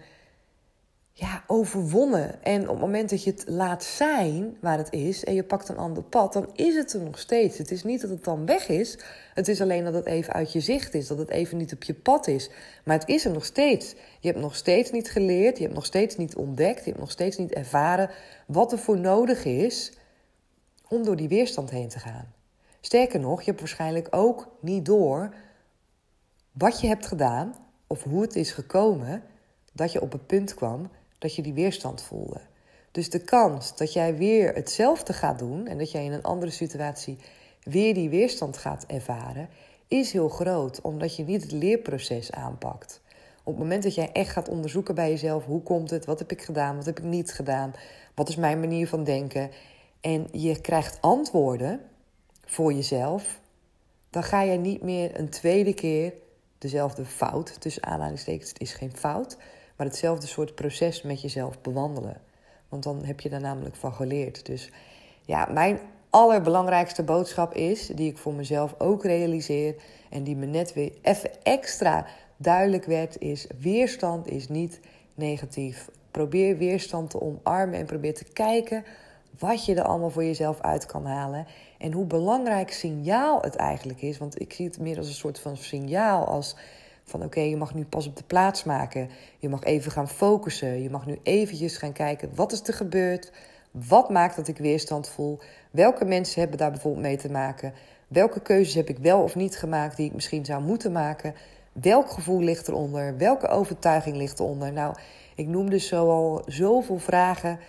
ja, 1.22 1.44
overwonnen. 1.48 2.44
En 2.44 2.62
op 2.62 2.68
het 2.68 2.80
moment 2.80 3.10
dat 3.10 3.24
je 3.24 3.32
het 3.32 3.44
laat 3.48 3.84
zijn 3.84 4.58
waar 4.60 4.78
het 4.78 4.94
is 4.94 5.24
en 5.24 5.34
je 5.34 5.44
pakt 5.44 5.70
een 5.70 5.78
ander 5.78 6.04
pad, 6.04 6.34
dan 6.34 6.50
is 6.54 6.76
het 6.76 6.94
er 6.94 7.02
nog 7.02 7.20
steeds. 7.20 7.58
Het 7.58 7.72
is 7.72 7.84
niet 7.84 8.02
dat 8.02 8.10
het 8.10 8.24
dan 8.24 8.46
weg 8.46 8.68
is. 8.68 8.98
Het 9.34 9.48
is 9.48 9.62
alleen 9.62 9.84
dat 9.84 9.94
het 9.94 10.06
even 10.06 10.34
uit 10.34 10.52
je 10.52 10.60
zicht 10.60 10.94
is, 10.94 11.08
dat 11.08 11.18
het 11.18 11.30
even 11.30 11.58
niet 11.58 11.74
op 11.74 11.84
je 11.84 11.94
pad 11.94 12.28
is. 12.28 12.50
Maar 12.84 13.00
het 13.00 13.10
is 13.10 13.26
er 13.26 13.32
nog 13.32 13.46
steeds. 13.46 13.96
Je 14.20 14.28
hebt 14.28 14.40
nog 14.40 14.56
steeds 14.56 14.92
niet 14.92 15.12
geleerd, 15.12 15.58
je 15.58 15.64
hebt 15.64 15.76
nog 15.76 15.86
steeds 15.86 16.18
niet 16.18 16.36
ontdekt, 16.36 16.80
je 16.80 16.90
hebt 16.90 17.00
nog 17.00 17.12
steeds 17.12 17.38
niet 17.38 17.54
ervaren 17.54 18.10
wat 18.48 18.72
er 18.72 18.80
voor 18.80 19.00
nodig 19.00 19.46
is 19.46 19.92
om 20.88 21.04
door 21.04 21.16
die 21.16 21.28
weerstand 21.28 21.70
heen 21.70 21.90
te 21.90 22.00
gaan. 22.00 22.34
Sterker 22.80 23.20
nog, 23.20 23.40
je 23.40 23.46
hebt 23.46 23.60
waarschijnlijk 23.60 24.08
ook 24.12 24.48
niet 24.60 24.86
door 24.86 25.34
wat 26.52 26.82
je 26.82 26.88
hebt 26.88 27.06
gedaan 27.06 27.56
of 27.88 28.04
hoe 28.04 28.22
het 28.22 28.36
is 28.36 28.52
gekomen 28.52 29.24
dat 29.74 29.92
je 29.92 30.02
op 30.02 30.12
het 30.12 30.28
punt 30.28 30.54
kwam 30.54 30.90
dat 31.22 31.36
je 31.36 31.42
die 31.42 31.54
weerstand 31.54 32.02
voelde. 32.02 32.42
Dus 32.92 33.10
de 33.10 33.20
kans 33.20 33.76
dat 33.76 33.94
jij 33.94 34.16
weer 34.16 34.54
hetzelfde 34.54 35.14
gaat 35.14 35.40
doen 35.40 35.68
en 35.68 35.78
dat 35.78 35.92
jij 35.92 36.06
in 36.06 36.12
een 36.12 36.24
andere 36.24 36.52
situatie 36.52 37.18
weer 37.64 37.94
die 37.94 38.10
weerstand 38.10 38.58
gaat 38.58 38.86
ervaren, 38.88 39.50
is 39.88 40.12
heel 40.12 40.30
groot, 40.30 40.82
omdat 40.82 41.16
je 41.16 41.24
niet 41.24 41.42
het 41.42 41.52
leerproces 41.52 42.32
aanpakt. 42.32 43.02
Op 43.44 43.54
het 43.54 43.62
moment 43.62 43.84
dat 43.84 43.96
jij 43.96 44.12
echt 44.12 44.30
gaat 44.30 44.50
onderzoeken 44.50 44.96
bij 44.96 45.10
jezelf: 45.10 45.46
hoe 45.46 45.62
komt 45.62 45.90
het, 45.90 46.06
wat 46.06 46.20
heb 46.20 46.32
ik 46.32 46.42
gedaan, 46.42 46.76
wat 46.76 46.86
heb 46.86 47.00
ik 47.00 47.06
niet 47.06 47.34
gedaan, 47.34 47.74
wat 48.16 48.30
is 48.30 48.36
mijn 48.36 48.60
manier 48.60 48.88
van 48.88 49.04
denken, 49.04 49.52
en 50.02 50.28
je 50.32 50.62
krijgt 50.62 51.02
antwoorden 51.02 51.82
voor 52.46 52.74
jezelf, 52.74 53.40
dan 54.10 54.24
ga 54.24 54.42
je 54.42 54.58
niet 54.58 54.82
meer 54.82 55.20
een 55.20 55.30
tweede 55.30 55.74
keer 55.74 56.14
dezelfde 56.58 57.06
fout, 57.06 57.62
tussen 57.62 57.84
aanhalingstekens, 57.84 58.50
het 58.50 58.62
is 58.62 58.74
geen 58.74 58.96
fout, 58.96 59.38
maar 59.82 59.90
hetzelfde 59.90 60.28
soort 60.28 60.56
proces 60.56 61.02
met 61.02 61.22
jezelf 61.22 61.62
bewandelen. 61.62 62.22
Want 62.70 62.84
dan 62.84 63.04
heb 63.04 63.20
je 63.20 63.30
daar 63.30 63.42
namelijk 63.42 63.76
van 63.76 63.94
geleerd. 63.94 64.46
Dus 64.46 64.72
ja, 65.26 65.48
mijn 65.52 65.80
allerbelangrijkste 66.10 67.04
boodschap 67.04 67.54
is, 67.54 67.88
die 67.88 68.10
ik 68.10 68.18
voor 68.18 68.34
mezelf 68.34 68.76
ook 68.78 69.04
realiseer 69.04 69.76
en 70.10 70.24
die 70.24 70.36
me 70.36 70.46
net 70.46 70.74
weer 70.74 70.92
even 71.02 71.44
extra 71.44 72.06
duidelijk 72.38 72.86
werd, 72.86 73.20
is 73.20 73.48
weerstand 73.60 74.28
is 74.28 74.48
niet 74.48 74.80
negatief. 75.16 75.90
Probeer 76.12 76.58
weerstand 76.58 77.10
te 77.10 77.22
omarmen 77.22 77.80
en 77.80 77.86
probeer 77.86 78.14
te 78.14 78.32
kijken 78.34 78.84
wat 79.40 79.66
je 79.66 79.76
er 79.76 79.84
allemaal 79.84 80.10
voor 80.10 80.26
jezelf 80.26 80.60
uit 80.60 80.86
kan 80.86 81.06
halen. 81.06 81.46
En 81.78 81.92
hoe 81.92 82.06
belangrijk 82.06 82.72
signaal 82.72 83.42
het 83.42 83.56
eigenlijk 83.56 84.02
is. 84.02 84.18
Want 84.18 84.42
ik 84.42 84.54
zie 84.54 84.66
het 84.66 84.80
meer 84.80 84.98
als 84.98 85.08
een 85.08 85.14
soort 85.14 85.40
van 85.40 85.58
signaal. 85.58 86.26
Als 86.26 86.56
van 87.04 87.24
oké, 87.24 87.40
je 87.40 87.58
mag 87.58 87.74
nu 87.74 87.86
pas 87.86 88.08
op 88.08 88.18
de 88.18 88.24
plaats 88.24 88.64
maken. 88.64 89.10
Je 89.40 89.50
mag 89.50 89.64
even 89.64 89.92
gaan 89.92 90.10
focussen. 90.10 90.82
Je 90.82 90.90
mag 90.90 91.06
nu 91.06 91.20
eventjes 91.24 91.78
gaan 91.78 91.94
kijken 91.94 92.36
wat 92.36 92.52
is 92.52 92.68
er 92.68 92.74
gebeurd. 92.74 93.32
Wat 93.72 94.10
maakt 94.10 94.36
dat 94.36 94.48
ik 94.48 94.58
weerstand 94.58 95.10
voel? 95.10 95.40
Welke 95.72 96.06
mensen 96.06 96.40
hebben 96.40 96.58
daar 96.58 96.72
bijvoorbeeld 96.72 97.04
mee 97.06 97.18
te 97.18 97.32
maken? 97.32 97.74
Welke 98.08 98.42
keuzes 98.42 98.74
heb 98.74 98.90
ik 98.90 98.98
wel 98.98 99.22
of 99.24 99.36
niet 99.36 99.58
gemaakt 99.58 99.98
die 99.98 100.06
ik 100.06 100.14
misschien 100.14 100.46
zou 100.46 100.64
moeten 100.64 100.92
maken? 100.92 101.36
Welk 101.72 102.10
gevoel 102.10 102.40
ligt 102.42 102.68
eronder? 102.68 103.18
Welke 103.18 103.48
overtuiging 103.48 104.16
ligt 104.18 104.40
eronder? 104.40 104.74
Nou, 104.74 104.96
ik 105.36 105.48
noemde 105.48 105.78
zo 105.78 106.10
al 106.10 106.44
zoveel 106.46 107.00
vragen 107.00 107.60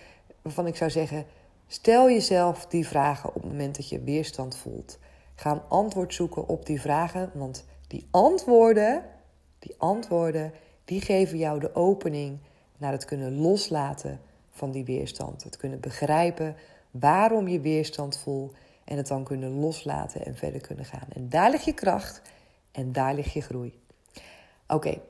waarvan 0.43 0.67
ik 0.67 0.77
zou 0.77 0.91
zeggen: 0.91 1.25
stel 1.67 2.11
jezelf 2.11 2.67
die 2.67 2.87
vragen 2.87 3.29
op 3.29 3.43
het 3.43 3.51
moment 3.51 3.77
dat 3.77 3.89
je 3.89 4.01
weerstand 4.01 4.57
voelt. 4.57 4.99
Ga 5.35 5.51
een 5.51 5.69
antwoord 5.69 6.15
zoeken 6.15 6.49
op 6.49 6.67
die 6.67 6.81
vragen, 6.81 7.31
want 7.35 7.65
die 7.87 8.09
antwoorden 8.11 9.05
die 9.63 9.75
antwoorden, 9.79 10.53
die 10.85 11.01
geven 11.01 11.39
jou 11.39 11.61
de 11.61 11.75
opening 11.75 12.39
naar 12.79 12.93
het 12.93 13.05
kunnen 13.05 13.37
loslaten 13.37 14.21
van 14.51 14.71
die 14.71 14.85
weerstand. 14.85 15.45
Het 15.45 15.57
kunnen 15.57 15.81
begrijpen 15.81 16.57
waarom 16.91 17.49
je 17.49 17.61
weerstand 17.61 18.19
voelt 18.19 18.55
en 18.85 18.97
het 18.97 19.07
dan 19.07 19.25
kunnen 19.25 19.51
loslaten 19.51 20.25
en 20.25 20.37
verder 20.37 20.61
kunnen 20.61 20.85
gaan. 20.85 21.09
En 21.15 21.29
daar 21.29 21.51
ligt 21.51 21.65
je 21.65 21.73
kracht 21.73 22.23
en 22.73 22.93
daar 22.93 23.15
ligt 23.15 23.33
je 23.33 23.41
groei. 23.41 23.81
Oké, 24.67 25.01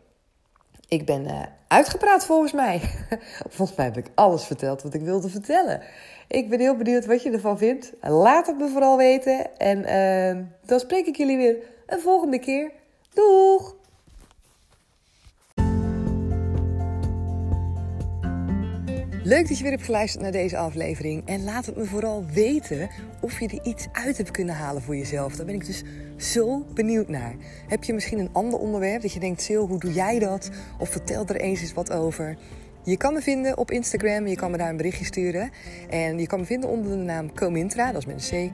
ik 0.89 1.07
ben 1.07 1.25
uh, 1.25 1.43
uitgepraat 1.69 2.25
volgens 2.25 2.53
mij. 2.53 2.81
volgens 3.57 3.77
mij 3.77 3.87
heb 3.87 3.97
ik 3.97 4.11
alles 4.15 4.45
verteld 4.45 4.83
wat 4.83 4.95
ik 4.95 5.01
wilde 5.01 5.29
vertellen. 5.29 5.83
Ik 6.29 6.49
ben 6.49 6.61
heel 6.61 6.77
benieuwd 6.77 7.07
wat 7.07 7.23
je 7.23 7.31
ervan 7.31 7.59
vindt. 7.59 7.93
Laat 8.01 8.47
het 8.47 8.59
me 8.59 8.69
vooral 8.69 8.97
weten. 8.97 9.59
En 9.59 9.79
uh, 9.79 10.45
dan 10.65 10.81
spreek 10.81 11.07
ik 11.07 11.17
jullie 11.17 11.37
weer 11.37 11.57
een 11.87 12.01
volgende 12.01 12.39
keer. 12.39 12.73
Doeg! 13.15 13.81
Leuk 19.25 19.49
dat 19.49 19.57
je 19.57 19.63
weer 19.63 19.73
hebt 19.73 19.85
geluisterd 19.85 20.23
naar 20.23 20.33
deze 20.33 20.57
aflevering. 20.57 21.23
En 21.27 21.45
laat 21.45 21.67
het 21.67 21.77
me 21.77 21.85
vooral 21.85 22.25
weten 22.33 22.89
of 23.21 23.41
je 23.41 23.49
er 23.49 23.61
iets 23.63 23.87
uit 23.93 24.17
hebt 24.17 24.31
kunnen 24.31 24.55
halen 24.55 24.83
voor 24.83 24.97
jezelf. 24.97 25.37
Daar 25.37 25.47
ben 25.47 25.55
ik 25.55 25.67
dus 25.67 25.83
zo 26.17 26.65
benieuwd 26.75 27.09
naar. 27.09 27.35
Heb 27.69 27.85
je 27.85 27.93
misschien 27.93 28.19
een 28.19 28.33
ander 28.33 28.59
onderwerp 28.59 29.03
dat 29.03 29.13
je 29.13 29.21
denkt, 29.21 29.43
Sil, 29.47 29.67
hoe 29.67 29.81
doe 29.81 29.93
jij 29.93 30.19
dat? 30.19 30.51
Of 30.79 30.89
vertel 30.89 31.27
er 31.27 31.37
eens 31.37 31.61
eens 31.61 31.73
wat 31.73 31.93
over. 31.93 32.37
Je 32.85 32.97
kan 32.97 33.13
me 33.13 33.21
vinden 33.21 33.59
op 33.59 33.71
Instagram. 33.71 34.27
Je 34.27 34.37
kan 34.37 34.51
me 34.51 34.57
daar 34.57 34.71
een 34.71 34.77
berichtje 34.77 35.05
sturen. 35.05 35.51
En 35.91 36.19
je 36.19 36.27
kan 36.27 36.41
me 36.41 36.45
vinden 36.45 36.71
onder 36.71 36.91
de 36.91 36.97
naam 36.97 37.35
Comintra, 37.35 37.93
dat 37.93 38.01
is 38.01 38.07
met 38.07 38.31
een 38.31 38.53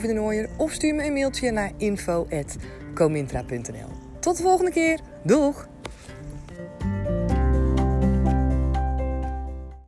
c. 0.00 0.12
Nooier. 0.12 0.48
Of 0.56 0.72
stuur 0.72 0.94
me 0.94 1.04
een 1.04 1.12
mailtje 1.12 1.50
naar 1.50 1.72
info.comintra.nl. 1.76 3.88
Tot 4.20 4.36
de 4.36 4.42
volgende 4.42 4.70
keer. 4.70 5.00
Doeg! 5.22 5.68